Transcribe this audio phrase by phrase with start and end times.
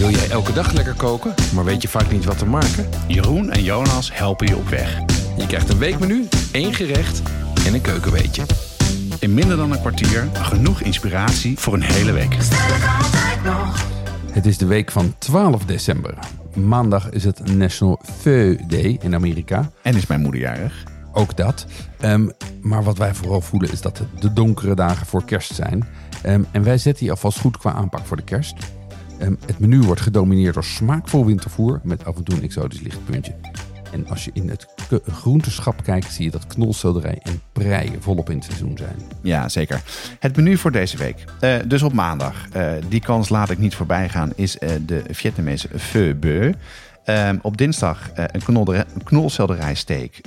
[0.00, 2.88] Wil jij elke dag lekker koken, maar weet je vaak niet wat te maken?
[3.06, 4.98] Jeroen en Jonas helpen je op weg.
[5.36, 7.22] Je krijgt een weekmenu, één gerecht
[7.66, 8.42] en een keukenweetje.
[9.18, 12.36] In minder dan een kwartier genoeg inspiratie voor een hele week.
[14.32, 16.14] Het is de week van 12 december.
[16.54, 19.70] Maandag is het National Feu Day in Amerika.
[19.82, 20.84] En is mijn moeder jarig.
[21.12, 21.66] Ook dat.
[21.98, 22.28] Ehm,
[22.60, 25.88] maar wat wij vooral voelen is dat het de donkere dagen voor kerst zijn.
[26.22, 28.54] Ehm, en wij zetten hier alvast goed qua aanpak voor de kerst.
[29.20, 33.34] Ehm, het menu wordt gedomineerd door smaakvol wintervoer met af en toe een exotisch lichtpuntje.
[33.92, 34.66] En als je in het
[35.06, 38.96] groenteschap kijkt, zie je dat knolselderij en prei volop in het seizoen zijn.
[39.22, 39.82] Ja, zeker.
[40.18, 41.24] Het menu voor deze week.
[41.40, 45.02] Eh, dus op maandag, eh, die kans laat ik niet voorbij gaan, is eh, de
[45.10, 46.12] Vietnamese pho.
[47.04, 48.42] Ehm, op dinsdag een.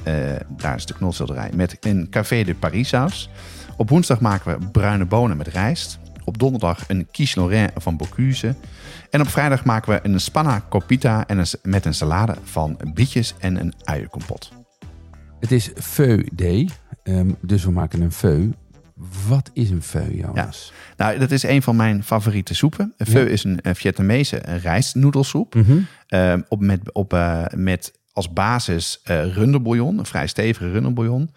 [0.03, 0.13] Eh,
[0.47, 1.49] daar is de knolselderij.
[1.53, 3.29] Met een café de Paris saus.
[3.77, 5.99] Op woensdag maken we bruine bonen met rijst.
[6.25, 8.55] Op donderdag een quiche lorraine van Bocuse.
[9.09, 13.33] En op vrijdag maken we een spanna copita en een, met een salade van bietjes
[13.39, 14.51] en een uienkompot.
[15.39, 16.69] Het is Feu Day,
[17.03, 18.49] ehm, dus we maken een feu.
[19.27, 20.73] Wat is een feu, Jonas?
[20.97, 22.93] Nou, dat is een van mijn favoriete soepen.
[22.97, 23.25] Pho Ja.
[23.25, 25.55] is een, eh, Vietnamese rijstnoedelsoep.
[25.55, 25.77] Mhm.
[26.07, 31.29] Ehm, op, met, op, eh, met als basis eh runderbouillon, een vrij stevige runderbouillon.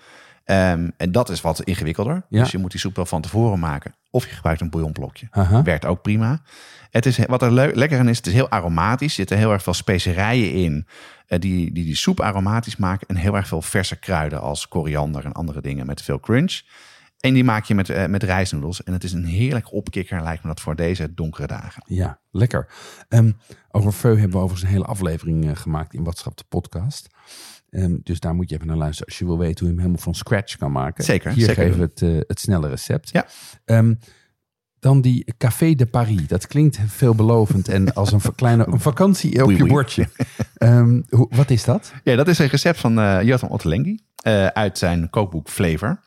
[0.46, 2.22] Ehm, en dat is wat ingewikkelder.
[2.28, 2.42] Ja.
[2.42, 3.94] Dus je moet die soep wel van tevoren maken.
[4.10, 5.28] Of je gebruikt een bouillonblokje.
[5.64, 6.40] Werkt ook prima.
[6.90, 9.08] Het is, wat er lekker aan is, het is heel aromatisch.
[9.08, 10.86] Er zitten heel erg veel specerijen in
[11.26, 13.08] eh, die, die die soep aromatisch maken.
[13.08, 16.62] En heel erg veel verse kruiden als koriander en andere dingen met veel crunch.
[17.20, 18.82] En die maak je met, eh, met rijstnoedels.
[18.82, 21.82] En het is een heerlijk opkikker, lijkt me dat voor deze donkere dagen.
[21.86, 22.68] Ja, lekker.
[23.08, 23.32] Ehm,
[23.70, 27.08] over feu hebben we overigens een hele aflevering eh, gemaakt in Watschap de podcast.
[27.70, 29.78] Ehm, dus daar moet je even naar luisteren als je wil weten hoe je hem
[29.78, 31.04] helemaal van scratch kan maken.
[31.04, 33.10] Zeker, Hier zeker geven we het, eh, het snelle recept.
[33.12, 33.26] Ja.
[33.64, 33.94] Ehm,
[34.78, 36.26] dan die Café de Paris.
[36.26, 40.08] Dat klinkt veelbelovend en als een, kleine een vakantie op Oui, je bordje.
[40.56, 41.92] Ehm, wat is dat?
[42.04, 43.58] Ja, dat is een recept van eh Jotam
[44.16, 46.00] eh, uit zijn kookboek Flavor.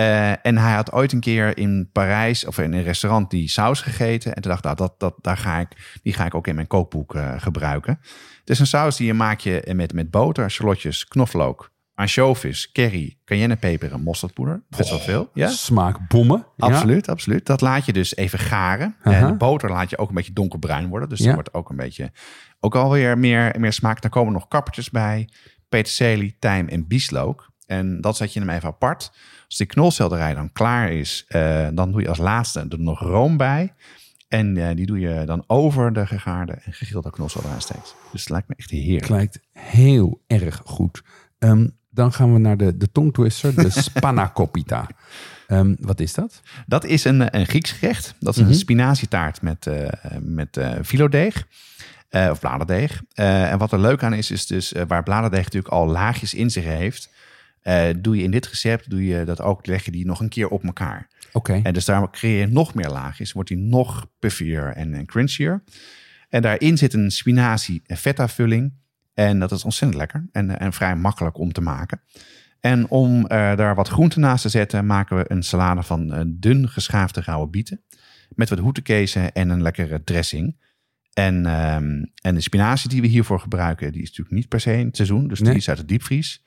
[0.00, 3.80] Eh, en hij had ooit een keer in Parijs of in een restaurant die saus
[3.80, 4.34] gegeten.
[4.34, 6.54] En toen dacht ik, nou, dat, dat, daar ga ik, die ga ik ook in
[6.54, 7.98] mijn kookboek eh, gebruiken.
[8.40, 13.16] Het is een saus die je maak je met, met boter, shallotjes, knoflook, ansjovis, curry,
[13.24, 14.62] cayennepeper en mosterdpoeder.
[14.68, 15.30] Best wel veel.
[15.34, 15.48] Ja?
[15.48, 16.46] Smaakbommen.
[16.56, 16.66] Ja.
[16.66, 17.46] Absoluut, absoluut.
[17.46, 18.96] Dat laat je dus even garen.
[19.02, 21.08] En de boter laat je ook een beetje donkerbruin worden.
[21.08, 21.24] Dus Ja.
[21.24, 22.12] die wordt ook een beetje,
[22.60, 24.00] ook alweer meer, meer smaak.
[24.02, 25.28] Daar komen nog kappertjes bij.
[25.68, 27.49] Peterselie, tijm en bieslook.
[27.70, 29.10] En dat zet je hem even apart.
[29.46, 33.36] Als die knolselderij dan klaar is, eh, dan doe je als laatste er nog room
[33.36, 33.74] bij.
[34.28, 37.94] En eh, die doe je dan over de gegaarde en gegrilde knolselderij steeds.
[38.12, 39.08] Dus het lijkt me echt heerlijk.
[39.08, 41.02] Lijkt heel erg goed.
[41.38, 44.86] Ehm, dan gaan we naar de, de tongtwister, de spanna copita.
[45.46, 46.40] Ehm, wat is dat?
[46.66, 48.14] Dat is een, een Grieks gerecht.
[48.18, 49.88] Dat is een spinazietaart met, eh
[50.20, 51.46] met filodeeg.
[52.10, 53.02] of bladerdeeg.
[53.14, 56.64] En wat er leuk aan is, is dus waar bladerdeeg natuurlijk al laagjes in zich
[56.64, 57.10] heeft.
[57.60, 60.28] Eh, doe je in dit recept, doe je dat ook, leg je die nog een
[60.28, 61.08] keer op elkaar.
[61.32, 61.60] Oké.
[61.62, 63.32] En dus daar creëer je nog meer laagjes.
[63.32, 65.62] Wordt die nog puffier en, en crunchier.
[66.28, 68.72] En daarin zit een spinazie feta vulling.
[69.14, 72.00] En dat is ontzettend lekker en, en vrij makkelijk om te maken.
[72.60, 76.20] En om eh, daar wat groenten naast te zetten, maken we een salade van eh,
[76.26, 77.80] dun geschaafde rauwe bieten.
[78.28, 80.56] Met wat hoetenkezen en een lekkere dressing.
[81.12, 84.72] En, ehm, en de spinazie die we hiervoor gebruiken, die is natuurlijk niet per se
[84.72, 85.28] in het seizoen.
[85.28, 85.50] Dus Nee.
[85.50, 86.42] die is uit de diepvries.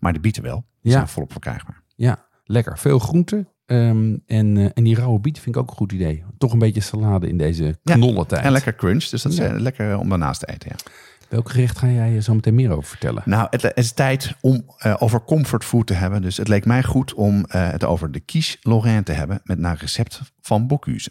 [0.00, 0.64] Maar de bieten wel.
[0.80, 0.96] Die Ja.
[0.98, 1.82] zijn volop verkrijgbaar.
[1.96, 2.78] Ja, lekker.
[2.78, 3.48] Veel groenten.
[3.66, 6.24] Ehm, en, eh, en die rauwe bieten vind ik ook een goed idee.
[6.38, 8.44] Toch een beetje salade in deze Ja, knollentijd.
[8.44, 9.44] En lekker crunch, dus dat is Ja.
[9.44, 10.70] eh, lekker om daarnaast te eten.
[10.70, 10.90] Ja.
[11.28, 13.22] Welk gerecht ga jij eh, zo meteen meer over vertellen?
[13.26, 16.22] Nou, het, is tijd om eh, over comfortfood te hebben.
[16.22, 19.40] Dus het leek mij goed om eh, het over de quiche Lorraine te hebben.
[19.44, 21.10] Met naar recept van Bocuse.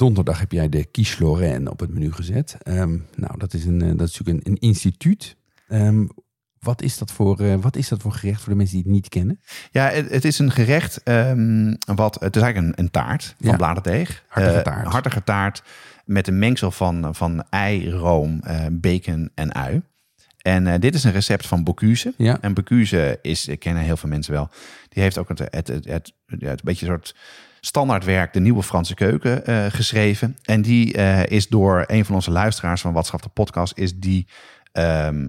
[0.00, 2.56] Donderdag heb jij de quiche Lorraine op het menu gezet.
[2.62, 5.36] Ehm, nou, dat is, een, eh, dat is natuurlijk een, een instituut.
[5.68, 6.06] Ehm,
[6.58, 8.92] wat, is dat voor, eh, wat is dat voor gerecht voor de mensen die het
[8.94, 9.40] niet kennen?
[9.70, 12.20] Ja, het, het is een gerecht ehm, wat...
[12.20, 13.56] Het is eigenlijk een, een taart van Ja.
[13.56, 14.24] bladerdeeg.
[14.28, 14.86] Hartige Eh, taart.
[14.86, 15.62] hartige taart
[16.04, 18.40] met een mengsel van, van ei, room,
[18.72, 19.82] bacon en ui.
[20.42, 22.14] En dit is een recept van Bocuse.
[22.16, 22.38] Ja.
[22.40, 24.48] En Bocuse is, ik kennen heel veel mensen wel,
[24.88, 27.14] die heeft ook het, het, het, het, ja, het beetje een soort
[27.60, 30.36] standaardwerk, de nieuwe Franse keuken, eh, geschreven.
[30.44, 34.26] En die eh, is door een van onze luisteraars van Watschap de podcast, is die
[34.72, 35.26] ehm,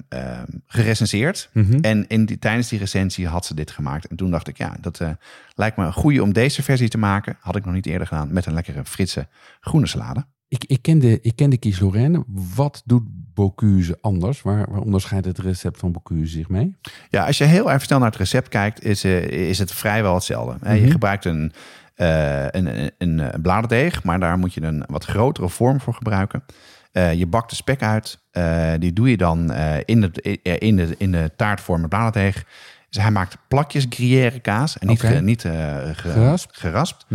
[0.68, 1.50] gerecenseerd.
[1.54, 1.80] Mhm.
[1.81, 4.07] En in die, tijdens die recensie had ze dit gemaakt.
[4.07, 5.10] En toen dacht ik, ja, dat eh,
[5.56, 7.38] lijkt me een goede om deze versie te maken.
[7.39, 9.28] Had ik nog niet eerder gedaan met een lekkere Fritse
[9.60, 10.25] groene salade.
[10.48, 12.24] Ik, ik, ken de, ik ken de Kies Lorraine.
[12.56, 14.42] Wat doet Bocuse anders?
[14.42, 16.75] Waar, waar onderscheidt het recept van Bocuse zich mee?
[17.10, 20.66] Ja, als je heel even snel naar het recept kijkt, is, is het vrijwel hetzelfde.
[20.66, 20.92] Eh, Je Mhm.
[20.92, 21.51] gebruikt een,
[21.95, 26.43] eh, een, een, een bladerdeeg, maar daar moet je een wat grotere vorm voor gebruiken.
[26.91, 28.19] Eh, je bakt de spek uit.
[28.31, 29.53] Eh, die doe je dan
[29.85, 32.43] in, eh, in, de, in de taartvorm met bladerdeeg.
[32.89, 36.57] Dus hij maakt plakjes gruyère kaas en niet, ge- niet ge- Geraspt?
[36.57, 37.05] geraspt.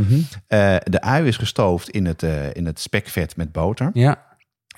[0.47, 2.23] Eh, de ui is gestoofd in het,
[2.53, 3.91] in het spekvet met boter.
[3.93, 4.23] Ja,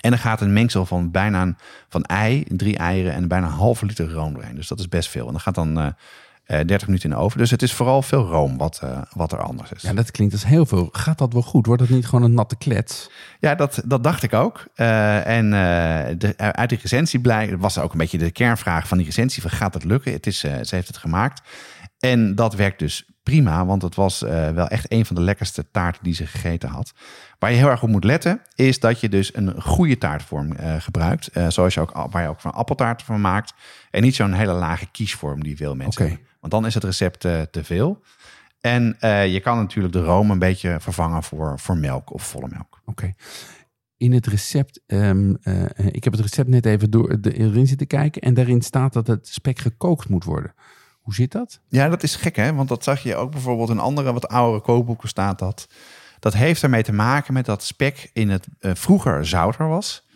[0.01, 1.57] En dan gaat een mengsel van bijna een,
[1.89, 4.55] van ei, drie eieren en bijna een halve liter room erin.
[4.55, 5.27] Dus dat is best veel.
[5.27, 5.95] En dat gaat dan
[6.49, 7.37] 30 minuten in de oven.
[7.37, 9.81] Dus het is vooral veel room wat, eh, wat er anders is.
[9.81, 10.89] ja, dat klinkt als heel veel.
[10.91, 11.65] Gaat dat wel goed?
[11.65, 13.09] Wordt dat niet gewoon een natte klets?
[13.39, 14.65] Ja, dat, dat dacht ik ook.
[14.75, 18.97] Eh, en eh, de, uit die recensie blijkt, was ook een beetje de kernvraag van
[18.97, 20.11] die recensie: van, gaat het lukken?
[20.11, 21.41] Het is, eh, ze heeft het gemaakt.
[21.99, 25.71] En dat werkt dus prima, want het was eh, wel echt een van de lekkerste
[25.71, 26.93] taarten die ze gegeten had.
[27.39, 30.75] Waar je heel erg op moet letten, is dat je dus een goede taartvorm eh,
[30.79, 31.27] gebruikt.
[31.27, 33.53] Eh, zoals je ook, waar je ook van appeltaart van maakt.
[33.91, 36.17] En niet zo'n hele lage kiesvorm die veel mensen Oké.
[36.39, 38.01] Want dan is het recept eh, te veel.
[38.59, 42.47] En eh, je kan natuurlijk de room een beetje vervangen voor, voor melk of volle
[42.49, 42.81] melk.
[42.85, 43.13] Oké.
[43.97, 47.87] In het recept, ehm, eh, ik heb het recept net even door de, erin zitten
[47.87, 48.21] kijken.
[48.21, 50.53] En daarin staat dat het spek gekookt moet worden.
[51.01, 51.61] Hoe zit dat?
[51.67, 54.61] Ja, dat is gek hè, want dat zag je ook bijvoorbeeld in andere wat oudere
[54.63, 55.67] kookboeken staat dat.
[56.19, 60.07] Dat heeft ermee te maken met dat spek in het vroeger zouter was.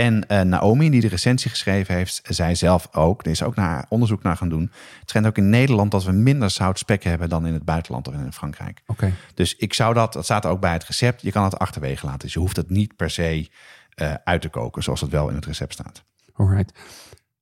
[0.00, 3.86] En eh, Naomi, die de recensie geschreven heeft, zei zelf ook, er is ook naar
[3.88, 4.70] onderzoek naar gaan doen.
[5.00, 8.08] Het schijnt ook in Nederland dat we minder zout spek hebben dan in het buitenland
[8.08, 8.80] of in Frankrijk.
[8.86, 9.12] Oké.
[9.34, 12.20] Dus ik zou dat, dat staat ook bij het recept, je kan het achterwege laten.
[12.20, 13.48] Dus je hoeft het niet per se
[13.94, 16.04] eh, uit te koken, zoals het wel in het recept staat.
[16.34, 16.78] Alright.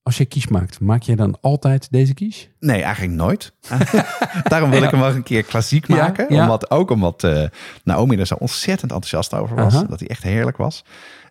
[0.02, 2.48] Als je kies maakt, maak jij dan altijd deze kies?
[2.60, 3.52] Nee, eigenlijk nooit.
[4.42, 6.34] Daarom wil ik hem wel een keer klassiek maken.
[6.34, 6.42] ja.
[6.42, 7.44] Omdat, ook omdat eh,
[7.84, 9.86] Naomi er zo ontzettend enthousiast over was.
[9.86, 10.84] Dat hij echt heerlijk was.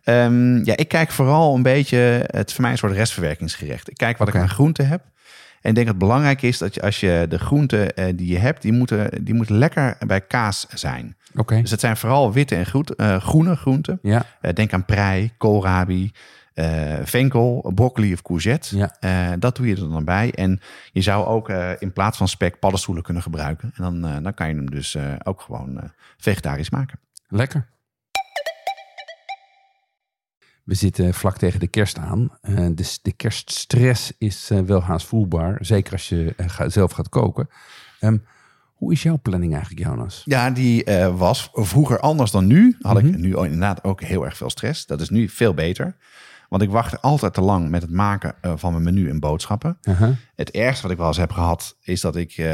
[0.08, 1.98] Ehm, ja, ik kijk vooral een beetje...
[2.26, 3.90] Het is voor mij een soort restverwerkingsgerecht.
[3.90, 5.02] Ik kijk wat ik aan groenten heb.
[5.62, 8.28] En ik denk dat het belangrijk is dat je, als je de groenten eh, die
[8.28, 8.62] je hebt...
[8.62, 11.18] Die moeten, die moeten lekker bij kaas zijn.
[11.36, 11.62] Oké.
[11.62, 14.00] Dus het zijn vooral witte en groet, eh, groene groenten.
[14.02, 14.26] Ja.
[14.42, 16.12] Eh, denk aan prei, koolrabi,
[17.04, 18.78] venkel, broccoli of courgette.
[18.78, 19.36] Ja.
[19.38, 20.34] Dat doe je er dan bij.
[20.34, 20.60] En
[20.92, 21.50] je zou ook
[21.80, 23.72] in plaats van spek paddenstoelen kunnen gebruiken.
[23.76, 27.00] En dan, dan kan je hem dus ook gewoon vegetarisch maken.
[27.28, 27.68] Lekker.
[30.68, 32.30] We zitten vlak tegen de kerst aan.
[32.42, 35.58] Eh, dus de kerststress is eh, wel haast voelbaar.
[35.62, 37.50] Zeker als je eh, ga- zelf gaat koken.
[38.00, 38.18] Ehm,
[38.74, 40.22] hoe is jouw planning eigenlijk, Jonas?
[40.26, 40.84] Ja, die
[41.18, 42.76] was vroeger anders dan nu.
[42.82, 43.06] Had Mhm.
[43.08, 44.86] ik nu inderdaad ook heel erg veel stress.
[44.86, 45.96] Dat is nu veel beter.
[46.50, 49.78] Want ik wachtte altijd te lang met het maken eh, van mijn menu en boodschappen.
[49.84, 50.14] Aha.
[50.36, 52.46] Het ergste wat ik wel eens heb gehad, is dat ik eh,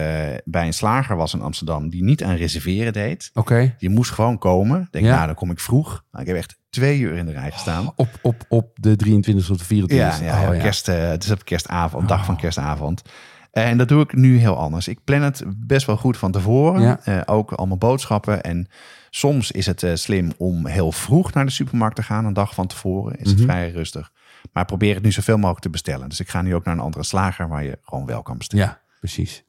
[0.45, 3.29] bij een slager was in Amsterdam die niet aan reserveren deed.
[3.33, 3.75] Oké.
[3.77, 4.87] Je moest gewoon komen.
[4.91, 5.13] Denk, Ja.
[5.15, 6.03] nou, dan kom ik vroeg.
[6.11, 7.91] Nou, ik heb echt twee uur in de rij gestaan.
[7.95, 11.23] Op, op, op de 23 tot de 24 ja, ja, ja, Oh, Kerst, eh, het
[11.23, 13.01] is op kerstavond, dag van kerstavond.
[13.53, 14.87] En dat doe ik nu heel anders.
[14.87, 16.81] Ik plan het best wel goed van tevoren.
[16.81, 16.99] Ja.
[17.03, 18.43] Eh, ook allemaal boodschappen.
[18.43, 18.67] En
[19.09, 22.25] soms is het eh, slim om heel vroeg naar de supermarkt te gaan.
[22.25, 23.47] Een dag van tevoren is het Mhm.
[23.47, 24.11] vrij rustig.
[24.53, 26.09] Maar probeer het nu zoveel mogelijk te bestellen.
[26.09, 28.65] Dus ik ga nu ook naar een andere slager waar je gewoon wel kan bestellen.
[28.65, 29.43] Ja, precies.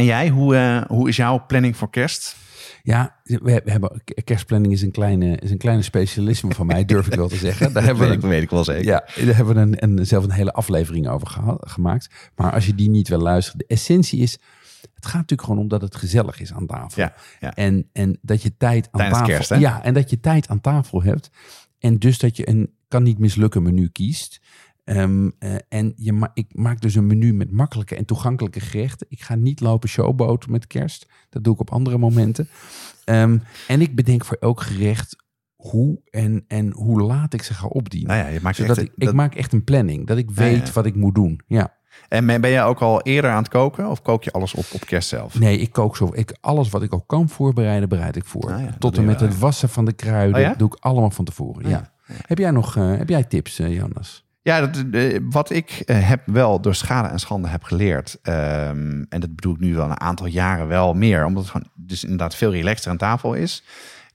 [0.00, 2.36] En jij, hoe, eh, hoe is jouw planning voor kerst?
[2.82, 7.14] Ja, we, hebben, kerstplanning is een kleine, is een kleine specialisme van mij, durf ik
[7.14, 7.72] wel te zeggen.
[7.72, 8.84] Daar hebben we weet, ik, weet ik wel zeker.
[8.84, 12.30] Ja, daar hebben we een, een, zelf een hele aflevering over gemaakt.
[12.34, 14.38] Maar als je die niet wil luisteren, de essentie is...
[14.94, 17.02] Het gaat natuurlijk gewoon om dat het gezellig is aan tafel.
[17.02, 17.54] Ja, ja.
[17.54, 19.34] En, en dat je tijd aan Tijdens tafel...
[19.34, 19.54] kerst?
[19.54, 21.30] Ja, en dat je tijd aan tafel hebt.
[21.78, 24.40] En dus dat je een kan niet mislukken menu kiest.
[24.84, 29.06] Ehm, eh, en je ma ik maak dus een menu met makkelijke en toegankelijke gerechten.
[29.10, 31.06] Ik ga niet lopen showboten met kerst.
[31.30, 32.48] Dat doe ik op andere momenten.
[33.04, 35.16] Ehm, en ik bedenk voor elk gerecht
[35.56, 38.08] hoe en, en hoe laat ik ze ga opdienen.
[38.08, 40.06] Nou ja, je maakt Zodat echt, ik, ik maak echt een planning.
[40.06, 40.72] Dat ik Ja, weet ja.
[40.72, 41.40] wat ik moet doen.
[41.46, 41.78] Ja.
[42.08, 43.88] En ben jij ook al eerder aan het koken?
[43.88, 45.38] Of kook je alles op op kerst zelf?
[45.38, 46.10] Nee, ik kook zo.
[46.12, 48.52] Ik, alles wat ik al kan voorbereiden, bereid ik voor.
[48.52, 50.34] Ah ja, dat Tot en met het wassen van de kruiden.
[50.34, 50.54] Oh ja?
[50.54, 51.64] doe ik allemaal van tevoren.
[51.64, 51.92] Ah ja.
[52.26, 54.24] Heb jij nog eh, heb jij tips, Jonas?
[54.42, 58.18] Ja, dat, eh, wat ik eh, heb wel door schade en schande heb geleerd.
[58.22, 61.24] ehm, en dat bedoel ik nu wel een aantal jaren wel meer.
[61.24, 63.62] Omdat het gewoon dus inderdaad veel relaxter aan tafel is.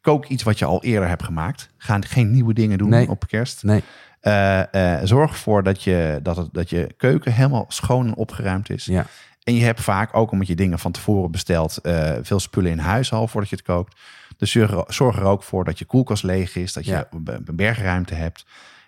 [0.02, 1.70] Kook iets wat je al eerder hebt gemaakt.
[1.78, 3.10] Ga geen nieuwe dingen doen Nee.
[3.10, 3.64] op kerst.
[3.64, 3.84] Nee.
[4.22, 8.86] Eh, zorg ervoor dat je, dat, het, dat je keuken helemaal schoon en opgeruimd is.
[8.86, 9.06] Ja.
[9.44, 11.80] En je hebt vaak, ook omdat je dingen van tevoren bestelt,
[12.22, 14.00] veel spullen in huis al voordat je het kookt.
[14.38, 14.52] Dus
[14.88, 17.08] zorg, er ook voor dat je koelkast leeg is, dat je Ja.
[17.12, 18.46] een een bergruimte hebt.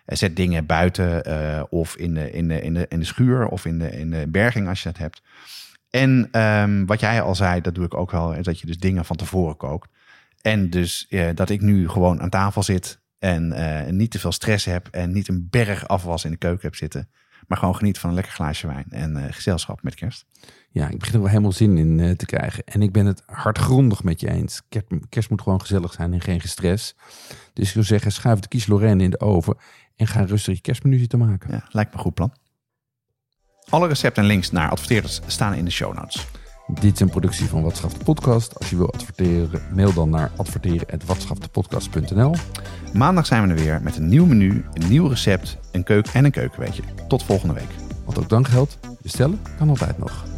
[0.07, 3.47] Eh, zet dingen buiten eh, of in de, in, de, in, de, in de schuur
[3.47, 5.21] of in de, in de berging als je het hebt.
[5.89, 9.05] En ehm, wat jij al zei, dat doe ik ook wel, dat je dus dingen
[9.05, 9.89] van tevoren kookt.
[10.41, 14.65] En dus eh, dat ik nu gewoon aan tafel zit en niet te veel stress
[14.65, 17.09] heb en niet een berg afwas in de keuken heb zitten.
[17.47, 20.25] Maar gewoon geniet van een lekker glaasje wijn en gezelschap met kerst.
[20.77, 22.63] Ja, ik begin er wel helemaal zin in eh, te krijgen.
[22.65, 24.61] En ik ben het hardgrondig met je eens.
[24.69, 26.95] Kerst, kerst moet gewoon gezellig zijn en geen stress.
[27.53, 29.57] Dus ik zou zeggen, schuif de kies Lorraine in de oven
[29.95, 31.51] en ga rustig je kerstmenu zitten maken.
[31.51, 32.33] Ja, lijkt me een goed plan.
[33.69, 36.27] Alle recepten en links naar adverteerders staan in de show notes.
[36.67, 38.59] Dit is een productie van Watschaf de Podcast.
[38.59, 42.35] Als je wil adverteren, mail dan naar adverteren.watschaftepodcast.nl.
[42.93, 46.25] Maandag zijn we er weer met een nieuw menu, een nieuw recept, een keuk en
[46.25, 46.83] een keukenweetje.
[47.07, 47.69] Tot volgende week.
[48.05, 50.36] Want ook dan geldt, bestellen kan altijd nog.